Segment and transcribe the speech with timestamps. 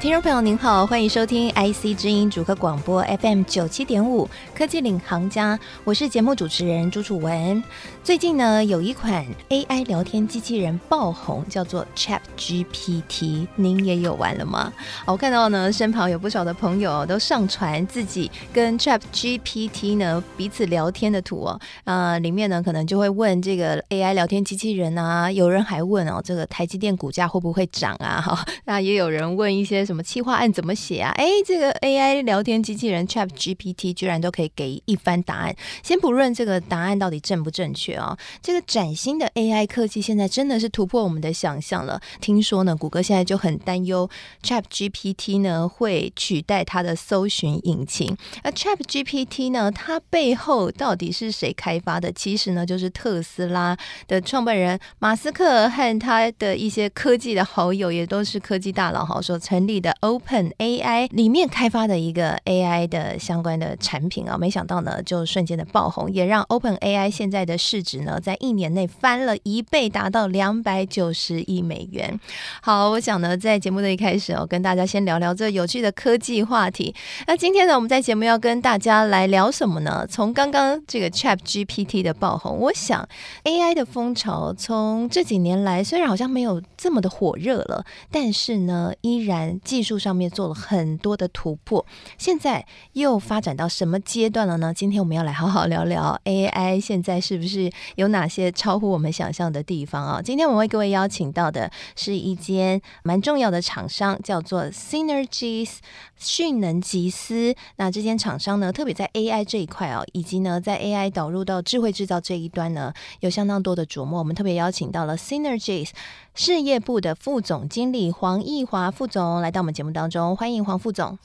[0.00, 7.60] 听众朋友您好，欢迎收听 IC 之音主客广播 FM 九七点五科技领航家，我是节目主持人朱楚文。
[8.04, 14.72] 最近呢，有一款 AI 聊天机器人爆红，叫做 ChatGPT，您也有玩了吗？
[15.04, 28.20] 我看到呢，身旁有不少的朋友都上传自己跟 ChatGPT 呢彼此聊天的图哦，啊、里面呢可能就会问这个 AI 聊天机器人啊，有人还问哦，这个台积电股价会不会涨啊？
[28.20, 29.87] 哈，那也有人问一些。
[29.88, 31.10] 什么企划案怎么写啊？
[31.16, 35.56] 哎，这个 AI 聊天机器人 ChatGPT 居然都可以给一番答案。
[35.82, 41.98] 先不论这个答案到底正不正确啊，这个崭新的 AI 科技现在真的是突破我们的想象了。
[42.20, 44.06] 听说呢，谷歌现在就很担忧
[44.42, 48.14] ChatGPT 呢会取代它的搜寻引擎。
[48.42, 52.12] 而 ChatGPT 呢，它背后到底是谁开发的？
[52.12, 53.74] 其实呢，就是特斯拉
[54.06, 72.18] 的创办人马斯克和他的一些科技的好友，也都是科技大佬，好说成立的 Open AI 里面开发的一个 AI 的相关的产品啊，没想到呢就瞬间的爆红，也让 Open AI 现在的市值呢在一年内翻了一倍，达到两百九十亿美元。
[72.62, 76.94] 好，我想呢在节目的一开始哦，跟大家先聊聊这有趣的科技话题。
[77.26, 80.06] 那今天呢我们在节目要跟大家来聊什么呢？
[80.08, 83.08] 从刚刚这个 ChatGPT 的爆红，我想
[83.44, 89.58] AI 的风潮从这几年来虽然好像没有这么的火热了，但是呢依然。
[89.68, 91.84] 技术上面做了很多的突破，
[92.16, 94.72] 现在又发展到什么阶段了呢？
[94.72, 100.22] 今天我们要来好好聊聊 AI，现在是不是有哪些超乎我们想象的地方啊？
[100.22, 105.76] 今天我们为各位邀请到的是一间蛮重要的厂商，叫做 Synergies
[106.16, 107.54] 讯能集思。
[107.76, 114.18] 那这间厂商呢，特别在 AI 这一块啊，以及呢在 AI 导入到智慧制造这一端呢，有相当多的琢磨。
[114.18, 115.90] 我们特别邀请到了 Synergies
[116.38, 121.18] 事业部的副总经理黄义华副总来到我们节目当中，欢迎黄副总。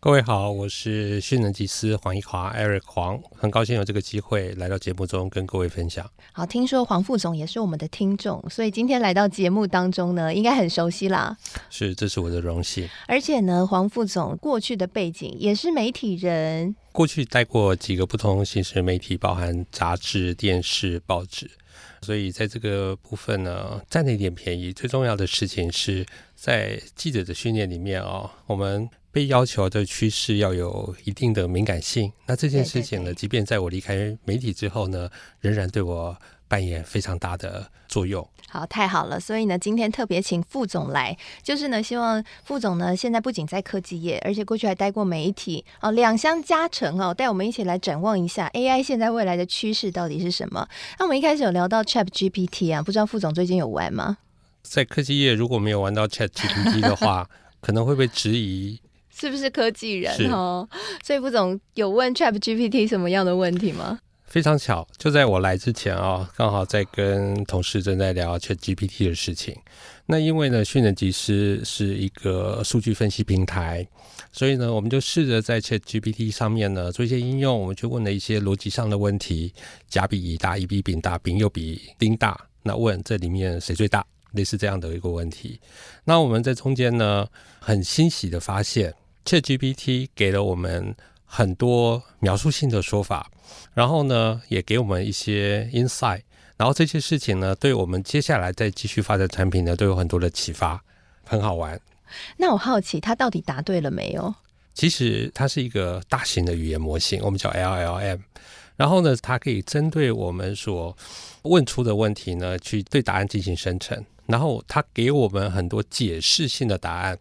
[0.00, 6.10] 各位好，我是讯能技师黄义华，Eric 黄，很高兴有这个机会来到节目中跟各位分享。
[6.32, 11.36] 好，听说黄副总也是我们的听众，所以今天来到节目当中呢，应该很熟悉啦。
[11.68, 12.88] 是，这是我的荣幸。
[13.06, 21.50] 而且呢，黄副总过去的背景也是媒体人，过去待过几个不同形式的媒体，包含杂志、电视、报纸。
[22.02, 24.72] 所以在这个部分呢，占了一点便宜。
[24.72, 26.04] 最重要的事情是
[26.34, 32.12] 在记者的训练里面哦，我们被要求的趋势要有一定的敏感性。
[32.26, 35.08] 那这件事情呢，即便在我离开媒体之后呢，
[35.40, 36.16] 仍然对我
[36.54, 38.24] 扮演非常大的作用。
[38.48, 39.18] 好，太好了！
[39.18, 50.64] 所以呢，今天特别请副总来，就是呢，希望副总呢，现在不仅在科技业，而且过去还待过媒体哦，两相加成哦，带我们一起来展望一下 AI 现在未来的趋势到底是什么。
[51.00, 54.18] 那我们一开始有聊到 ChatGPT 啊，不知道副总最近有玩吗？
[54.62, 57.28] 在科技业如果没有玩到 ChatGPT 的话，
[57.60, 58.80] 可能会被质疑
[59.12, 60.68] 是不是科技人哦。
[61.02, 63.98] 所以副总有问 ChatGPT 什么样的问题吗？
[64.34, 69.56] 非常巧，就在我来之前啊，刚好在跟同事正在聊 ChatGPT 的事情。
[70.06, 73.86] 那因为呢，训练集师是一个数据分析平台，
[74.32, 77.56] 所以呢，我们就试着在 ChatGPT 上面呢做一些应用。
[77.56, 79.54] 我们就问了一些逻辑上的问题：
[79.88, 82.36] 甲比乙大，乙比丙大，丙又比丁大。
[82.64, 84.04] 那问这里面谁最大？
[84.32, 85.60] 类似这样的一个问题。
[86.02, 87.24] 那我们在中间呢，
[87.60, 88.92] 很欣喜的发现
[89.24, 90.92] ，ChatGPT 给了我们
[91.24, 93.30] 很多描述性的说法。
[93.74, 96.22] 然后呢，也给我们一些 insight，
[96.56, 100.82] 然后这些事情呢，对我们接下来再继续发展产品呢，都有很多的启发，
[101.24, 101.78] 很好玩。
[102.36, 104.34] 那我好奇，他到底答对了没有？
[104.72, 108.20] 其实它是一个大型的语言模型，我们叫 LLM。
[108.76, 110.96] 然后呢，它可以针对我们所
[111.42, 117.16] 问出的问题呢，去对答案进行生成，然后它给我们很多解释性的答案。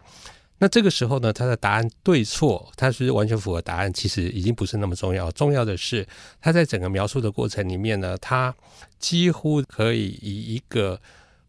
[0.64, 5.30] 那这个时候呢，他的答案对错，他是完全符合答案，其实已经不是那么重要。
[5.32, 6.08] 重要的是，
[6.40, 8.56] 他在整个描述的过程里面呢，他
[8.98, 10.98] 几乎可以以一个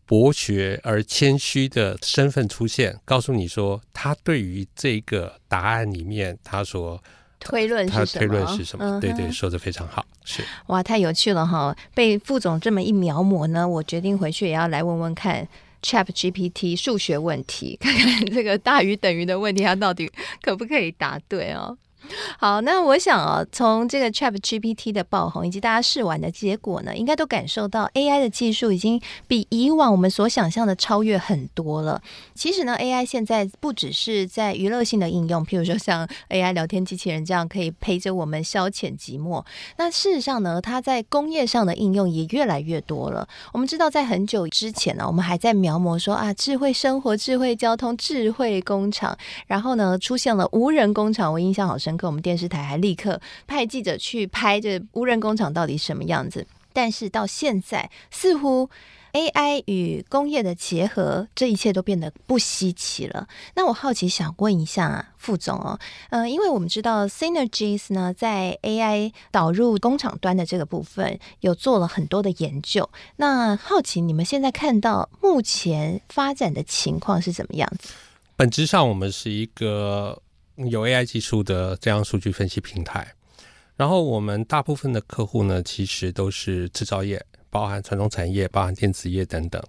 [0.05, 7.01] 博学而谦虚的身份出现，告诉你说，他对于这个答案里面他所
[7.39, 8.07] 推论是什么？
[8.07, 9.01] 他推论是什么？
[9.01, 11.77] 对对，说的非常好，是哇，太有趣了哈！
[11.95, 15.47] 被副总这么一描摹呢，我决定回去也要来问问看。
[15.85, 20.11] ChatGPT 数学问题，看看这个大于等于的问题，它到底
[20.41, 21.77] 可不可以答对哦？
[22.39, 32.01] 好，那我想啊，从这个 ChatGPT 的爆红以及大家试玩的结果呢，应该都感受到 AI 的技术已经比以往我们所想象的超越很多了。
[32.35, 39.45] 其实呢，AI 现在不只是在娱乐性的应用，譬如说像 AI 聊天机器人这样可以陪着我们消遣寂寞。
[39.77, 43.27] 那事实上呢，它在工业上的应用也越来越多了。
[43.53, 49.17] 我们知道，在很久之前呢，我们还在描摹说啊，智慧生活、智慧交通、智慧工厂，
[49.47, 52.07] 然后呢，出现了无人工厂，我印象好深刻。
[52.07, 56.47] 我们电视台还立刻派记者去拍这无人工厂到底什么样子。
[56.73, 58.69] 但是到现在，似乎
[59.13, 63.29] AI 与工业的结合，这一切都变得不稀奇了。
[63.55, 65.79] 那我好奇想问一下副总哦，
[66.11, 72.91] 呃，因为我们知道 Synergies 呢，在 AI 导入工厂端的这个部分，有做了很多的研究。
[73.19, 77.91] 那好奇你们现在看到目前发展的情况是怎么样子？
[78.35, 80.21] 本质上，我们是一个。
[80.57, 83.15] 有 AI 技术的这样数据分析平台，
[83.77, 87.21] 然后我们大部分的客户呢，其实都是制造业，
[87.51, 89.61] 包含传统产业、包含电子业等等。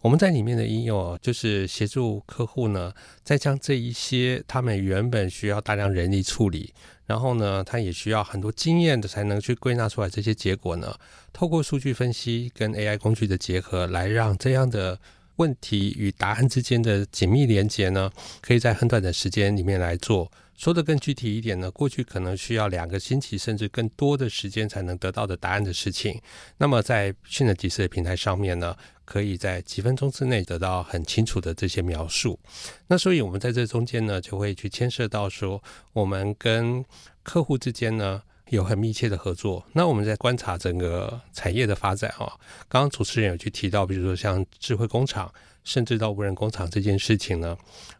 [0.00, 2.92] 我们在里面的应用，就是协助客户呢，
[3.22, 6.74] 再将这一些他们原本需要大量人力处理，
[7.06, 10.92] 然后呢，他也需要很多经验的才能去归纳出来这些结果呢，
[11.32, 14.98] 透过数据分析跟 AI 工具的结合，来让这样的。
[15.36, 18.10] 问题与答案之间的紧密连接呢，
[18.40, 20.30] 可以在很短的时间里面来做。
[20.56, 26.18] 说得更具体一点呢，过去可能需要两个星期甚至更多的时间才能得到的答案的事情，
[26.56, 28.74] 那么在迅雷即时的平台上面呢，
[29.04, 32.40] 可以在几分钟之内得到很清楚的这些描述。
[32.86, 35.62] 那所以我们在这中间呢，就会去牵涉到说，
[35.92, 36.82] 我们跟
[37.22, 38.22] 客户之间呢。
[38.50, 39.64] 有很密切的合作。
[39.72, 42.32] 那我们在观察整个产业的发展啊，
[42.68, 45.32] 刚刚主持人有去提到，比如说像智慧工厂，
[45.64, 47.56] 甚至到无人工厂这件事情呢，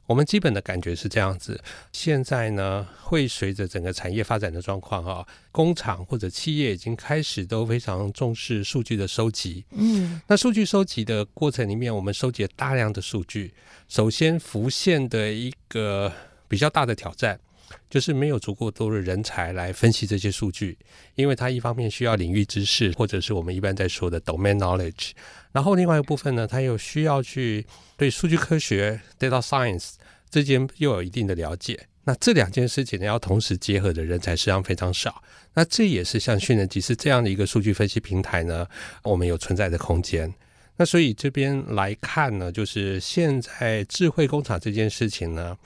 [0.06, 1.60] 我们基本的感觉是这样子。
[1.92, 9.64] 现在呢，会随着整个产业发展的状况啊，工厂或者企业已经开始都非常重视数据的收集。
[9.72, 13.52] 嗯，那数据收集的过程里面，我们收集了大量的数据，
[13.88, 16.12] 首先浮现的一个
[16.46, 17.40] 比较大的挑战。
[17.88, 20.76] 就是没有足够多的人才来分析这些数据，
[21.14, 25.12] 因为它一方面需要领域知识，或者是我们一般在说的 domain knowledge，
[25.52, 27.64] 然后另外一部分呢，它又需要去
[27.96, 29.92] 对数据科学 data science
[30.30, 31.86] 之间又有一定的了解。
[32.04, 35.22] 那这两件事情呢，要同时结合的人才实际上非常少。
[35.54, 38.66] 那这也是像迅雷即时这样的一个数据分析平台呢，
[39.02, 40.32] 我们有存在的空间。
[40.76, 45.56] 那所以这边来看呢，就是现在智慧工厂这件事情呢。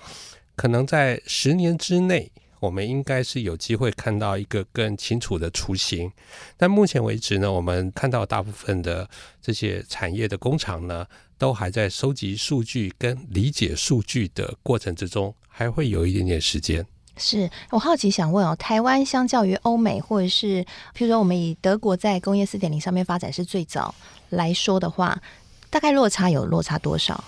[0.60, 6.12] 可能在十年之内，我们应该是有机会看到一个更清楚的雏形。
[6.58, 9.08] 但目前为止呢，我们看到大部分的
[9.40, 11.06] 这些产业的工厂呢，
[11.38, 16.86] 都还在收集数据跟理解数据的过程之中，还会有一点点时间。
[17.16, 20.62] 是我好奇想问哦，台湾相较于欧美，或者是
[20.94, 23.94] 譬如说我们以德国在工业四点零上面发展是最早
[24.28, 25.22] 来说的话，
[25.70, 27.24] 大概落差有落差多少？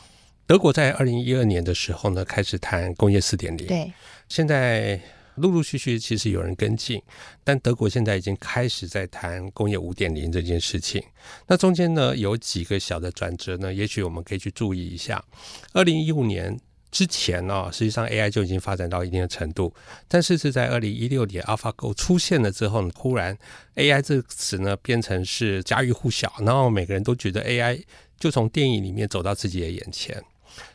[0.53, 3.67] 德国在二零一二年的时候呢，开始谈工业四点零。
[3.67, 3.91] 对，
[4.29, 5.01] 现在
[5.37, 7.01] 陆陆续续其实有人跟进，
[7.43, 11.03] 但德国现在已经开始在谈工业五点零这件事情。
[11.47, 15.25] 那中间呢，有几个小的转折呢，也许我们可以去注意一下。
[15.73, 16.55] 二零一五年
[16.91, 19.73] 之前呢，实际上 AI 就已经发展到一定的程度，
[20.07, 23.35] 但是是在二零一六年 AlphaGo 出现了之后呢，忽然
[23.77, 27.83] AI 这个词呢变成是家喻户晓，然后每个人都觉得 AI
[28.21, 30.23] 就从电影里面走到自己的眼前。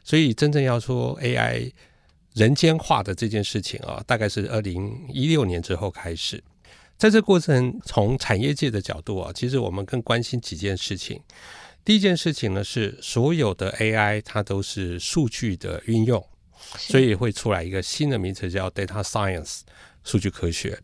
[0.03, 1.71] 所以真正要说 AI
[2.33, 6.44] 人间化的这件事情啊，大概是二零一六年之后开始。
[6.97, 11.21] 在这过程，从产业界的角度啊，其实我们更关心几件事情。
[11.85, 16.23] 第一件事情呢，是所有的 AI 它都是数据的运用，
[16.78, 19.61] 所以会出来一个新的名词叫 Data Science，
[20.04, 20.80] 数据科学。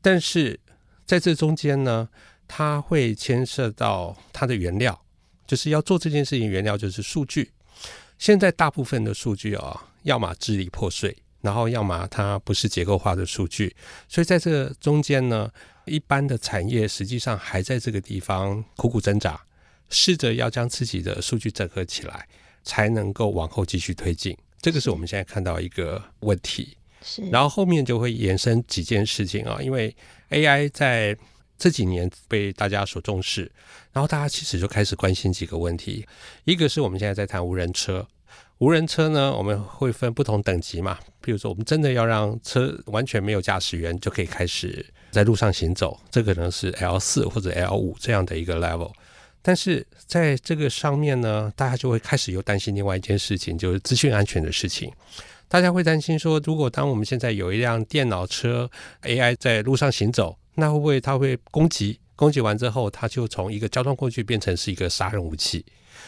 [0.00, 0.58] 但是
[1.04, 2.08] 在这中间呢，
[2.46, 4.98] 它会牵涉到它的原料，
[5.46, 7.50] 就是要做这件事情，原料就是数据。
[8.18, 13.74] 现在大部分的数据啊、哦，要么支离破碎，然后要么它不是结构化的数据，
[14.08, 15.50] 所以在这个中间呢，
[15.84, 19.40] 一般的产业实际上还在这个地方苦苦挣扎，
[19.90, 22.26] 试着要将自己的数据整合起来，
[22.64, 24.36] 才能够往后继续推进。
[24.60, 26.76] 这个是我们现在看到一个问题。
[27.02, 29.94] 是，然后后面就会延伸几件事情啊，因为
[30.30, 31.16] AI 在。
[31.58, 33.50] 这几年被大家所重视，
[33.92, 36.06] 然后大家其实就开始关心几个问题。
[36.44, 38.06] 一个是我们现在在谈无人车，
[38.58, 40.98] 无人车呢，我们会分不同等级嘛。
[41.20, 48.92] 比如说，我们真的要让车完全没有驾驶员就可以开始在路上行走，这可能是 L 四或者 L 五这样的一个 level。
[49.42, 54.92] 但是在这个上面呢，大家就会开始又担心另外一件事情，就是资讯安全的事情。
[55.48, 58.68] 大家会担心说，如果当我们现在有一辆电脑车
[59.02, 62.00] AI 在路上行走，那会不会它会攻击？
[62.16, 65.64] 攻击完之后，它就从一个交通工具变成是一个杀人武器？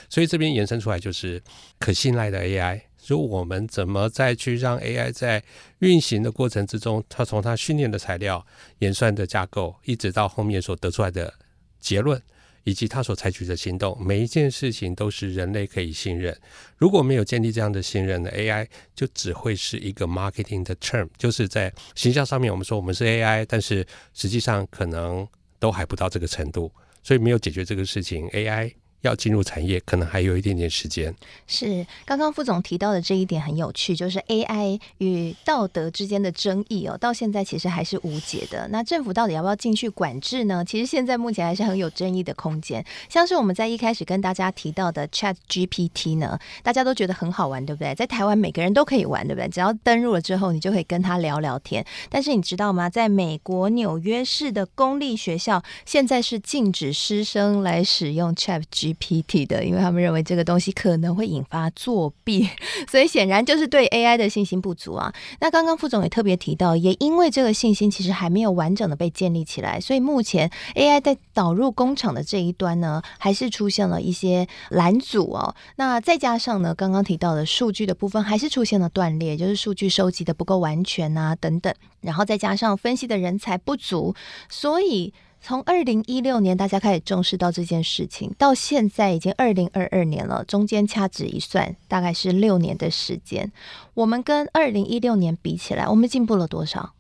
[0.09, 1.43] 所以这边延伸出来就是
[1.79, 2.81] 可信赖的 AI。
[3.01, 5.43] 就我们怎么再去让 AI 在
[5.79, 8.47] 运行的过程之中，它从它训练的材料、
[8.81, 11.33] 演算的架构，一直到后面所得出来的
[11.81, 12.21] 结论，
[12.69, 16.39] 以及他所采取的行动，每一件事情都是人类可以信任。
[16.77, 25.27] 如果没有建立这样的信任的 AI，就只会是一个 marketing 的 term，就是在形象上面我们说我们是 AI，但是实际上可能
[25.59, 26.71] 都还不到这个程度，
[27.03, 28.75] 所以没有解决这个事情，AI。
[29.03, 31.15] 要进入产业，可能还有一点点时间。
[31.47, 38.67] 是，刚刚副总提到的这一点很有趣，就是 AI 与道德之间的争议哦，到现在其实还是无解的。
[38.69, 40.65] 那政府到底要不要进去管制呢？
[40.65, 42.85] 其实现在目前还是很有争议的空间。
[43.09, 47.95] 像是我们在一开始跟大家提到的 ChatGPT 呢，大家都觉得很好玩，对不对？
[47.95, 49.49] 在台湾每个人都可以玩，对不对？
[49.49, 51.85] 只要登入了之后，你就可以跟他聊聊天。
[52.09, 52.91] 但是你知道吗？
[52.91, 58.88] 在美国纽约市的公立学校，现在是禁止师生来使用 Chat G。
[58.95, 62.49] GPT 的，因为他们认为这个东西可能会引发作弊，
[62.91, 65.13] 所以显然就是对 AI 的信心不足啊。
[65.41, 75.55] 那刚刚副总也特别提到，也因为这个信心其实还没有完整的被建立起来，所以目前 AI 在导入工厂的这一端呢，还是出现了一些拦阻哦。
[75.77, 84.15] 那再加上呢，刚刚提到的数据的部分还是出现了断裂，就是数据收集的不够完全啊等等，然后再加上分析的人才不足，
[84.49, 85.13] 所以。
[85.41, 93.51] 从二零一六年大家开始重视到这件事情，到现在已经二零二二年了，中间掐指一算，大概是六年的时间。
[93.95, 96.95] 我们跟二零一六年比起来，我们进步了多少？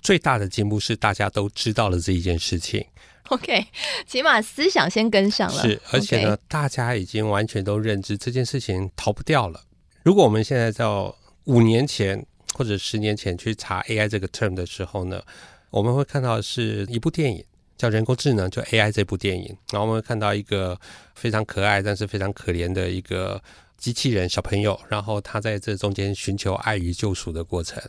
[0.00, 2.84] 最大的进步是大家都知道了这一件事情。
[3.28, 3.66] OK，
[4.06, 5.62] 起码思想先跟上了。
[5.62, 9.60] 是，而且呢大家已经完全都认知这件事情逃不掉了。
[10.02, 12.24] 如果我们现在到五年前
[12.54, 15.22] 或者十年前去查 AI 这个 term 的时候呢，
[15.70, 17.42] 我们会看到是一部电影。
[17.82, 20.78] 叫人工智能，就 AI 这部电影，然后我们会看到一个
[21.16, 23.42] 非常可爱但是非常可怜的一个
[23.76, 27.82] 机器人小朋友，然后他在这中间寻求爱与救赎的过程。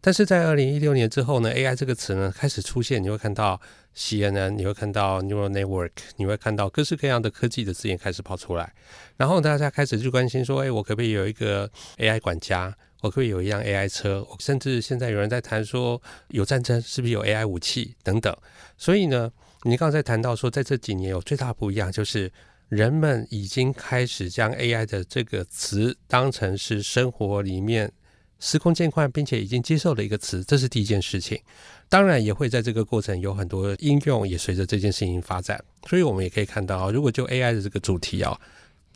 [0.00, 3.60] 但是在二零一六年之后呢，AI 这个词呢开始出现，你会看到
[3.96, 8.72] CNN，你会看到 Neural Network，你会看到各式各样的科技的字眼开始跑出来，
[9.16, 12.76] 然后大家开始就关心说，哎，我可不可以有一个 AI 管家？
[13.02, 18.34] 我可不可以有一辆 AI 车，甚至现在有人在谈说，有战争是不是有 AI 武器等等。
[18.76, 19.30] 所以呢，
[19.62, 22.32] 你刚才谈到说，在这几年有最大不一样，就是
[22.68, 27.92] 人们已经开始将 AI 的这个词当成是生活里面
[28.38, 31.40] 司空见惯，并且已经接受了一个词，这是第一件事情。
[31.88, 35.62] 当然也会在这个过程有很多应用，也随着这件事情发展。
[35.88, 38.38] 所以我们也可以看到，如果就 AI 的这个主题啊。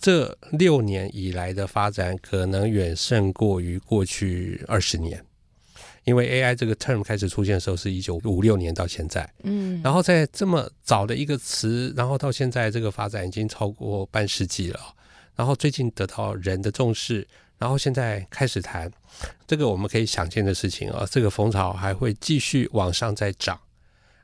[0.03, 5.23] 这六年以来的发展可能远胜过于过去二十年，
[6.05, 14.81] 因为 AI 这个 term 开始出现的时候是一九五六年到现在，嗯，然后在这么早的一个词，然后到现在这个发展已经超过半世纪了，
[15.37, 17.29] 然后最近得到人的重视，
[17.61, 18.91] 然后现在开始谈
[19.47, 23.61] 这个我们可以想见的事情啊，这个风潮还会继续往上再涨。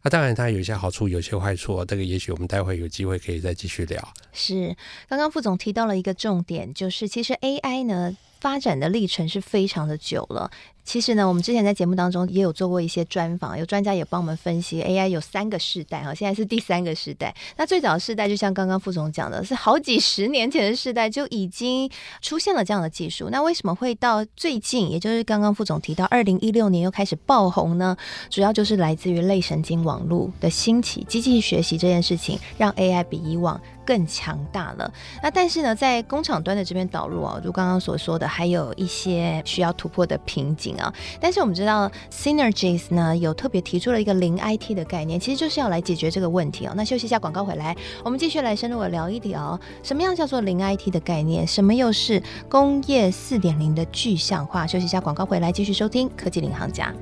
[0.02, 1.84] 那、啊、当然，它有一些好处，有一些坏处。
[1.84, 4.14] 这个也许我们待会有机会可以再继续聊。
[4.32, 4.74] 是，
[5.08, 10.50] 刚刚副总提到了一个重点，就是其实 AI 呢发展的历程是非常的久了。
[10.86, 17.34] 其实呢，我们之前在节目当中也有做过一些专访，有专家也帮我们分析 AI 有三个世代哈，现在是第三个世代。
[17.56, 21.90] 那最早的世代就像刚刚副总讲的，是好几十年前的世代就已经
[22.22, 23.28] 出现了这样的技术。
[23.30, 27.96] 那为什么会到最近，也就是刚刚副总提到二零一六年又开始爆红呢？
[28.30, 34.92] 主要就是来自于类神经网络的兴起，机器学习这件事情让 AI 比以往更强大了。
[35.20, 40.75] 那但是呢，在工厂端的这边导入啊，如刚刚所说的，还有一些需要突破的瓶颈。
[40.78, 40.92] 啊！
[41.20, 46.72] 但是我们知道，Synergies 呢有特别提出了一个零 IT 的概念，其实就是要来解决这个问题哦。
[46.76, 51.46] 那休息一下，广告回来，我们继续来深入的聊一聊，什么样叫做零 IT 的概念？
[51.46, 54.66] 什么又是工业四点零的具象化？
[54.66, 56.92] 休息一下，广告回来，继续收听科技领航家。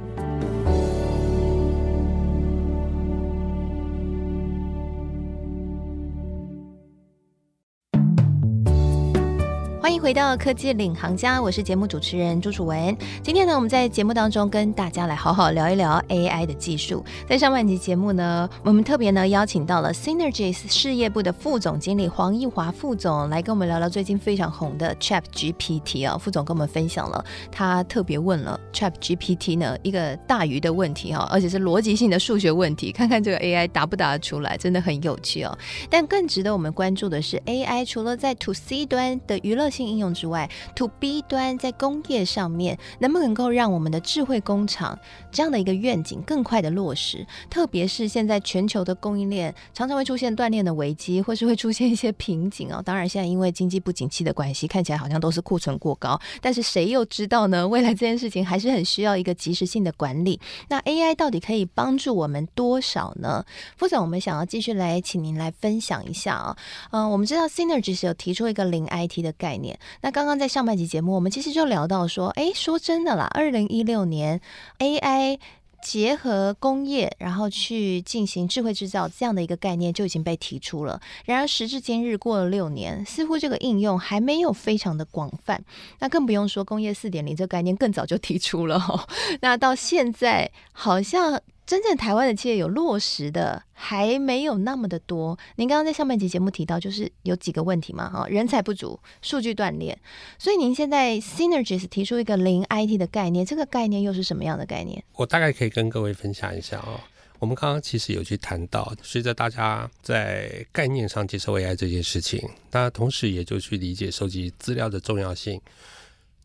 [9.84, 12.96] 欢迎回到科技领航家，我是节目主持人朱楚文。
[13.22, 17.04] 今天呢，我们在节目当中跟大家来好好聊一聊 AI 的技术。
[17.28, 26.16] 在上半集节目呢，我们特别呢邀请到了 Synergies 事业部的副总经理黄义华副总来跟我们聊聊最近非常红的 ChatGPT 啊。
[26.16, 27.22] 副总跟我们分享了
[27.52, 35.54] 他特别问了 ChatGPT 呢一个大鱼的问题哈，而且是逻辑性的数学问题，看看这个 AI 答不答得出来，真的很有趣哦。
[35.90, 44.98] 但更值得我们关注的是，AI 除了在 To C 端的娱乐性应用之外，To B 端在工业上面能不能够让我们的智慧工厂
[45.32, 47.26] 这样的一个愿景更快的落实？
[47.50, 52.80] 特别是现在全球的供应链常常会出现断裂的危机，或是会出现一些瓶颈哦。
[52.86, 57.66] 当然，现在因为经济不景气的关系，看起来好像都是库存过高，但是谁又知道呢？
[57.66, 60.38] 未来这件事情还是很需要一个及时性的管理。
[60.68, 63.44] 那 AI 到底可以帮助我们多少呢？
[63.76, 66.56] 副总，我们想要继续来请您来分享一下啊。
[66.90, 69.63] 嗯，我们知道 Synergis 有提出一个零 IT 的概念。
[70.00, 74.40] 那刚刚在上半集节目，我们其实就聊到说，哎，说真的啦，二零一六年
[74.78, 75.38] AI
[75.82, 81.00] 结合工业，然后去进行智慧制造这样的一个概念就已经被提出了。
[81.26, 85.62] 然而时至今日，过了六年，似乎这个应用还没有非常的广泛。
[85.98, 89.06] 那更不用说工业四点零这个概念更早就提出了哦。
[89.42, 91.40] 那到现在好像。
[91.66, 95.38] 真正台湾的企业有落实的还没有那么的多。
[95.56, 99.98] 您刚刚在上半集节目提到，就是有几个问题嘛，哈，人才不足，数据断链。
[100.38, 105.02] 所以您现在 Synergies 提出一个零 IT 的概念，这个概念又是什么样的概念？
[105.14, 107.00] 我大概可以跟各位分享一下哦。
[107.38, 112.40] 我们刚刚其实有去谈到，随着大家在概念上接受 AI 这件事情，
[112.70, 115.60] 大家同时也就去理解收集资料的重要性。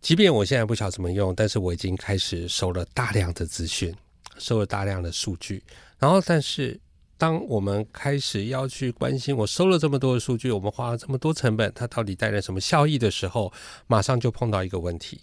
[0.01, 3.93] 即便我现在不晓怎么用，但是我已经开始收了大量的资讯。
[4.39, 5.61] 收了大量的数据，
[5.99, 6.79] 然后，但是
[7.17, 13.51] 当我们开始要去关心，我收了这么多的数据，我们花了这么多成本，它到底带来什么效益的时候，
[13.87, 15.21] 马上就碰到一个问题，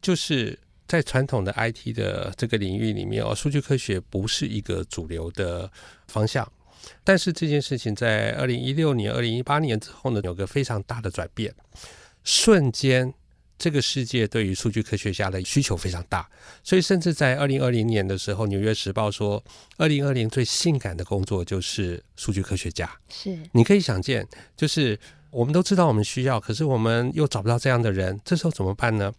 [0.00, 5.70] 就是在传统的 IT 的这个领域里面哦，数据科学不是一个主流的
[6.08, 6.50] 方向，
[7.04, 11.54] 但是这件事情在二零一六年、二零一八年之后呢，有个非常大的转变，
[12.24, 13.12] 瞬间。
[13.56, 16.28] 这个世界对于数据科学家的需求非常大，
[16.62, 19.42] 所以甚至在二零二零年的时候，《纽约时报》说，
[19.76, 22.90] 二零二零最性感的工作就是数据科学家。
[23.08, 24.98] 是，你可以想见，就是
[25.30, 29.12] 我们都知道我们需要，可是我们又找不到这样的人，这时候怎么办呢？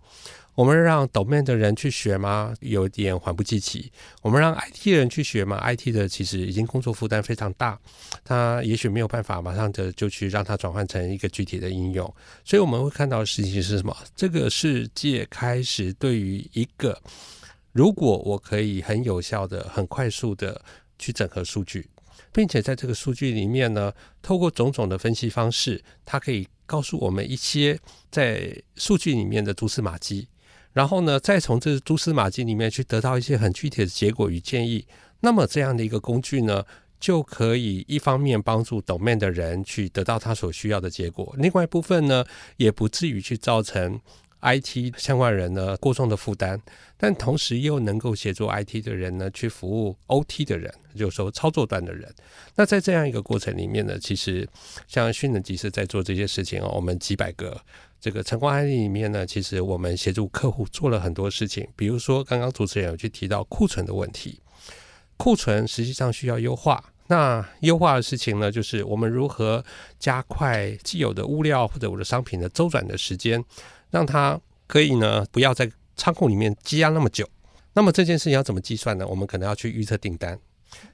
[0.56, 2.54] 我们让抖面的人去学吗？
[2.62, 3.92] 有点缓不济急。
[4.22, 7.78] 我们让 IT 人去学吗？IT 的其实已经工作负担非常大，
[8.24, 12.12] 他也许没有办法马上的就去让它转换成一个具体的应用。
[12.46, 13.96] 所以我们会看到的事情是什么？
[14.16, 16.98] 这个世界开始对于一个，
[17.74, 20.62] 如果我可以很有效的、很快速的
[20.98, 21.86] 去整合数据，
[22.32, 27.78] 并且在这个数据里面呢，透过种种的分析方式，它可以告诉我们一些
[28.10, 30.30] 在数据里面的蛛丝马迹。
[30.76, 34.86] 然后呢，再从这蛛丝马迹里面去得到一些很具体的结果与建议。
[35.22, 36.66] 那么这样的一个工具呢，
[37.00, 42.26] 就可以一方面帮助 domain 的人去得到他所需要的结果，另外一部分呢，
[42.58, 43.98] 也不至于去造成
[44.46, 46.62] IT 相关人呢过重的负担。
[46.98, 52.10] 但同时又能够协助 IT 的人呢去服务 OT 的人，就是说操作端的人。
[52.56, 54.48] 那在这样一个过程里面呢，其实
[54.88, 57.60] 像迅能即时在做这些事情哦，我们几百个。
[58.00, 64.40] 这个成功案例里面呢，其实我们协助客户做了很多事情，比如说刚刚主持人有去提到库存的问题，
[65.18, 66.92] 库存实际上需要优化。
[67.08, 69.64] 那优化的事情呢，就是我们如何
[70.00, 73.44] 加快既有的物料或者我的商品的周转的时间，
[73.92, 77.28] 让它可以呢不要在仓库里面积压那么久。
[77.74, 79.06] 那么这件事情要怎么计算呢？
[79.08, 80.40] 我们可能要去预测订单。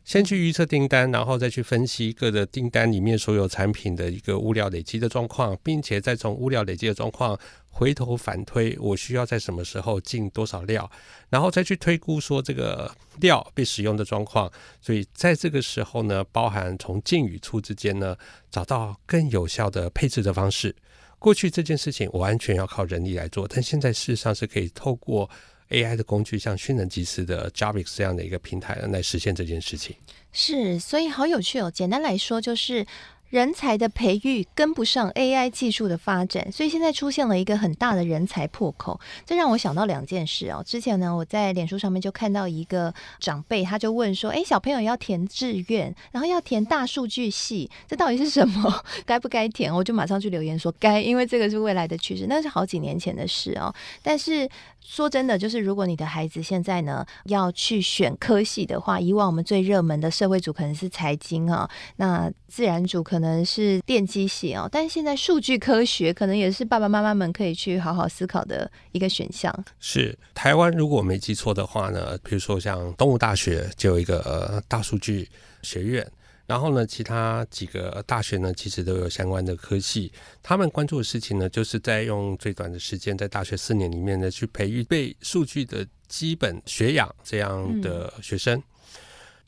[0.06, 10.90] 先去预测订单，然后再去分析各个订单里面所有产品的一个物料累积的状况，并且再从物料累积的状况回头反推，我需要在什么时候进多少料，
[11.30, 14.52] 然后再去推估说这个料被使用的状况。
[14.82, 18.16] 所以在这个时候呢，包含从进与出之间呢，
[18.52, 20.76] 找到更有效的配置的方式。
[21.22, 25.30] 过去这件事情完全要靠人力来做，但现在事实上是可以透过。
[25.70, 29.96] AI 的工具，像讯能即时的 Javix 这样的一个平台来实现这件事情。
[30.34, 31.72] 是，所以好有趣哦。
[31.72, 32.86] 简单来说，就是。
[33.32, 39.00] 人才的培育跟不上 AI 技术的发展，所以现在出现了一个很大的人才破口。
[39.26, 40.62] 这让我想到两件事哦。
[40.64, 48.84] 之前呢，我在脸书上面就看到一个长辈，他就问说：“诶，小朋友要填志愿，然后要填大数据系，这到底是什么？
[49.08, 53.74] 该不该填？”我就马上去留言说：“该，因为这个是未来的趋势。”那是好几年前的事哦。
[54.04, 54.46] 但是
[54.82, 63.21] 说真的，就是如果你的孩子现在呢要去选科系的话，以往我们最热门的社会组可能是财经啊，那自然组可能。
[63.22, 69.54] 可能是电机系哦，但是现在数据科学可能也是爸爸妈妈们可以去好好思考的一个选项。
[69.80, 75.30] 是台湾，如果没记错的话呢，比如说像东吴大学就有一个呃大数据
[75.62, 76.12] 学院，
[76.48, 80.12] 然后呢，其他几个大学呢，其实都有相关的科系。
[80.42, 88.58] 他们关注的事情呢，就是在用最短的时间，在大学四年里面呢，去培育被数据的基本学养这样的学生。
[88.58, 88.64] 嗯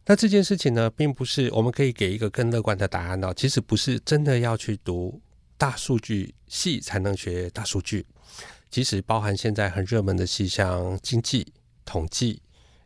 [0.06, 3.34] 那这件事情呢，并不是我们可以给一个更乐观的答案哦。
[3.34, 5.22] 其实不是真的要去读
[5.58, 8.06] 大数据系才能学大数据，
[8.70, 11.54] 即使包含现在很热门的系，像经济、
[11.86, 12.42] 统计，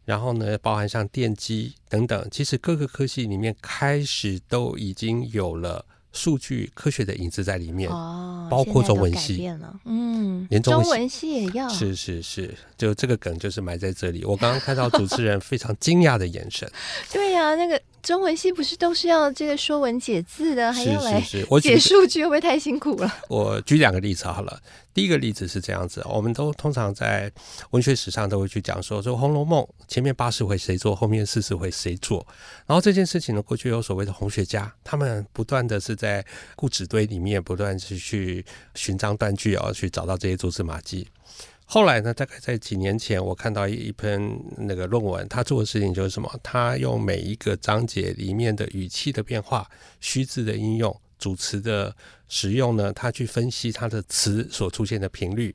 [0.05, 5.85] 然后呢，包含像电机等等，其实各个科系里面开始都已经有了。
[6.17, 9.47] 数据科学的影子在里面，哦，包括中文系，
[9.85, 14.25] 嗯，连中文系，也要，是是是，就这个梗就是埋在这里。
[14.25, 16.67] 我刚刚看到主持人非常惊讶的眼神，
[17.13, 17.79] 对呀、啊，那个。
[18.07, 21.19] 中文系不是都是要这个说文解字的，还要来
[21.61, 23.13] 解数据，会不会太辛苦了？
[23.27, 24.61] 我举两个例子好了。
[24.93, 27.29] 第一个例子是这样子，我们都通常在
[27.71, 32.25] 文学史上都会去讲说，说《红楼梦》前面八十回谁做，后面四十回谁做。
[32.65, 41.05] 然后这件事情呢，过去有所谓的红学家，他们不断的是在故纸堆里面不断去去寻章断句啊，去找到这些蛛丝马迹。
[41.69, 46.33] 后来呢，大概在几年前，我看到一篇那个论文，他做的事情就是什么？
[46.41, 51.93] 他用每一个章节里面的语气的变化、虚字的应用、主词的
[52.29, 55.53] 使用呢，他去分析他的词所出现的频率，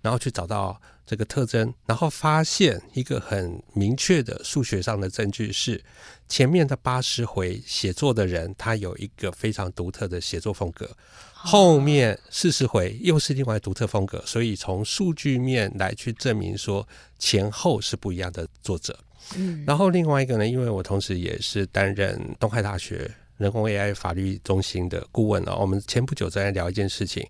[0.00, 5.82] 然后去找到这个特征，然后发现一个很明确的数学上的证据是，
[6.28, 10.88] 前面的八十回写作的人，他有一个非常独特的写作风格。
[11.32, 16.86] 后面四十回又是另外独特风格，所以从数据面来去证明说
[17.18, 18.96] 前后是不一样的作者。
[19.34, 27.26] 嗯，然后另外一个呢，因为我同时也是担任东海大学人工 AI 法律中心的顾问啊，我们前不久在聊一件事情。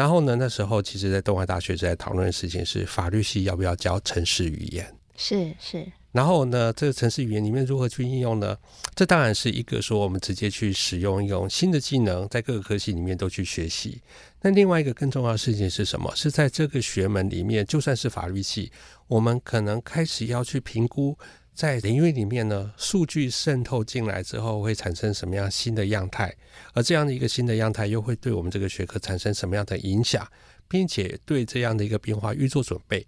[0.00, 4.90] 然后呢，那时候其实在东海大学在讨论的事情是法律系要不要教城市语言？
[5.14, 5.86] 是是。
[6.10, 8.56] 然后呢，这个城市语言里面如何去应用呢？
[8.96, 14.00] 这当然是一个说我们直接去使用一种新的技能，在各个科系里面都去学习。
[14.40, 16.10] 那另外一个更重要的事情是什么？
[16.16, 18.72] 是在这个学门里面，就算是法律系，
[19.06, 21.14] 我们可能开始要去评估，
[21.60, 26.34] 在领域里面呢，数据渗透进来之后会产生什么样新的样态，
[26.72, 30.26] 而这样的一个新的样态又会对我们这个学科产生什么样的影响，
[30.66, 33.06] 并且对这样的一个变化预做准备。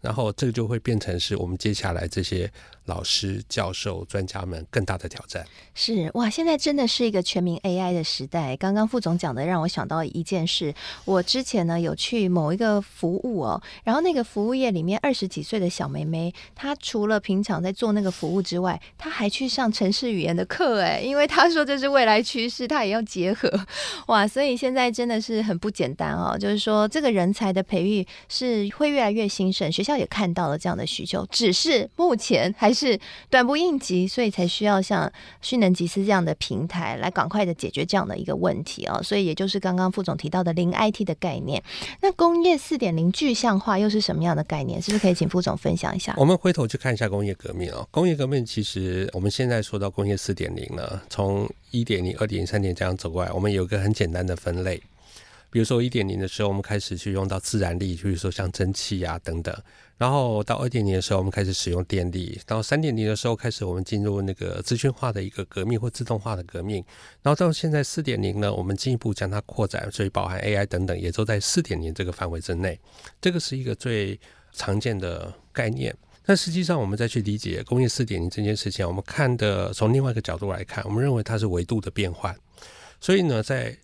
[0.00, 2.52] 然后这个就会变成是我们接下来这些
[2.86, 5.46] 老师、教授、专家们更大的挑战。
[5.72, 8.56] 是哇，现在真的是一个全民 AI 的时代。
[8.56, 23.48] 刚刚副总讲的让我想到一件事，我之前呢有去某一个服务哦，然后那个服务业里面二十几岁的小妹妹，她除了平常在做那个服务之外，她还去上城市语言的课哎，因为她说这是未来趋势，她也要结合
[24.08, 26.36] 哇，所以现在真的是很不简单哦。
[26.36, 29.92] 就是说这个人才的培育是会越来越兴盛，学校。
[29.92, 32.98] 也看到了这样的需求，只是目前还是
[33.30, 39.02] 短不应急，所以才需要像讯能集思这样的平台来赶快的解决这样的一个问题哦。
[39.02, 41.62] 所以也就是刚刚副总提到的零 IT 的概念，
[42.00, 44.80] 那工业四点零具象化又是什么样的概念？
[44.80, 46.14] 是不是可以请副总分享一下？
[46.16, 47.86] 我们回头去看一下工业革命哦。
[47.90, 54.82] 工业革命其实我们现在说到工业四点零呢，从一点零、二点零、三点这样走过来，我们有个很简单的分类。
[55.50, 59.54] 比如说一点零的时候，我们开始去用到自然力，比如说像蒸汽啊等等。
[60.02, 62.36] 然后到二点零的时候，我们开始使用电力。
[62.44, 66.84] 到三点零的时候，开始我们进入那个资讯化的一个革命或自动化的革命。
[67.22, 72.76] 然后到现在四点零呢，我们进一步将它扩展，所以包含 AI 等等，也都在四点零这个范围之内。
[73.20, 74.18] 这个是一个最
[74.52, 75.96] 常见的概念。
[76.26, 82.36] 但实际上，我们再去理解工业四点零这件事情，我们看的从另外一个角度来看，我们认为它是维度的变换。
[82.98, 83.78] 所以呢，在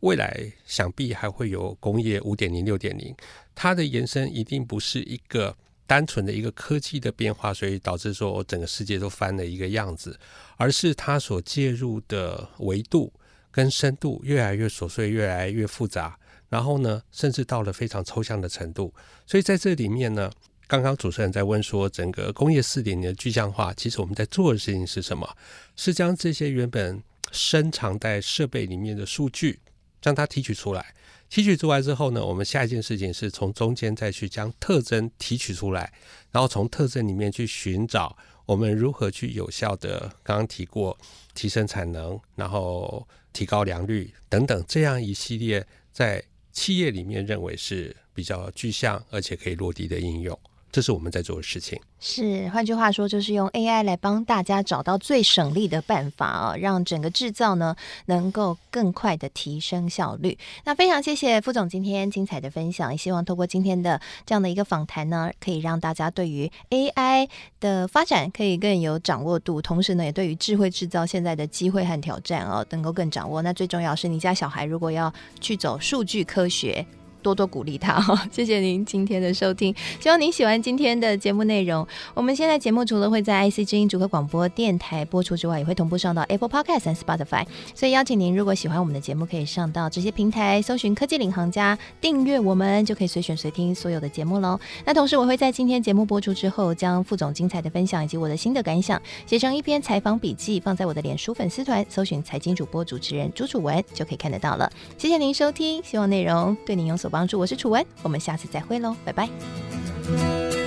[0.00, 3.14] 未来想必还会有工业五点零、六点零，
[3.54, 5.56] 它的延伸一定不是一个
[5.86, 10.18] 单纯的一个科技的变化，所以导致说整个世界都翻了一个样子，
[10.56, 13.12] 而是它所介入的维度
[13.50, 18.92] 跟深度越来越琐碎、越来越复杂，然后呢，甚至到了非常抽象的程度。
[19.26, 20.30] 所以在这里面呢，
[20.66, 25.36] 刚刚主持人在问说，整个工业四点零的具象化，其实我们在做的事情是什么？
[25.74, 29.60] 是将这些原本深藏在设备里面的数据。
[30.06, 30.94] 将它提取出来，
[31.28, 35.92] 提取出来之后呢，我们下一件事情是从中间再去将特征提取出来，
[36.30, 40.96] 然后从特征里面去寻找我们如何去有效的，刚刚提过
[41.34, 50.38] 提升产能，然后提高良率等等这样一系列在企业里面认为是比较具象而且可以落地的应用。
[50.76, 51.80] 这是我们在做的事情。
[51.98, 60.36] 是，换句话说，就是用 AI 来帮大家找到最省力的办法啊，让整个制造呢能够更快的提升效率。
[60.66, 67.26] 那非常谢谢副总今天精彩的分享，也希望透过今天的这样的一个访谈呢，可以让大家对于 AI
[67.58, 73.40] 的发展可以更有掌握度，同时呢，也对于智慧制造现在的机会和挑战哦，能够更掌握。
[73.40, 75.10] 那最重要是你家小孩如果要
[75.40, 76.84] 去走数据科学。
[77.26, 78.16] 多多鼓励他哈。
[78.30, 81.84] 谢谢您今天的收听，希望您喜欢今天的节目内容。
[82.14, 87.44] 我们现在节目除了会在 IC 之音主客广播电台播出之外，也会同步上到 Apple Podcast 和 Spotify。
[87.74, 94.56] 所以邀请您，如果喜欢我们的节目，可以上到这些平台搜寻“科技领航家”，订阅我们就可以随选随听所有的节目喽。
[94.84, 104.70] 那同时，我会在今天节目播出之后，将副总精彩的分享以及我的心得感想写成一篇采访笔记，放在我的脸书粉丝团，搜寻“财经主播主持人朱楚文”就可以看得到了。
[104.98, 107.38] 谢谢您收听，希望内容对您有所帮帮助。
[107.38, 110.65] 我是楚文，我们下次再会喽，拜拜。